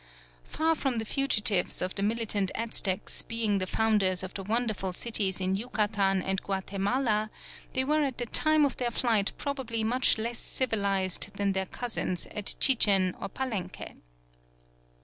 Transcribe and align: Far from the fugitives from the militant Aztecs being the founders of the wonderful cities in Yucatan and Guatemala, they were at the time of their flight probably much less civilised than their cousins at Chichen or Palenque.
Far 0.45 0.73
from 0.73 0.97
the 0.97 1.05
fugitives 1.05 1.77
from 1.77 1.91
the 1.95 2.01
militant 2.01 2.49
Aztecs 2.55 3.21
being 3.21 3.59
the 3.59 3.67
founders 3.67 4.23
of 4.23 4.33
the 4.33 4.41
wonderful 4.41 4.93
cities 4.93 5.39
in 5.39 5.55
Yucatan 5.55 6.23
and 6.23 6.41
Guatemala, 6.41 7.29
they 7.73 7.83
were 7.83 8.01
at 8.01 8.17
the 8.17 8.25
time 8.25 8.65
of 8.65 8.77
their 8.77 8.89
flight 8.89 9.31
probably 9.37 9.83
much 9.83 10.17
less 10.17 10.39
civilised 10.39 11.29
than 11.35 11.51
their 11.51 11.67
cousins 11.67 12.25
at 12.31 12.55
Chichen 12.59 13.13
or 13.19 13.29
Palenque. 13.29 13.91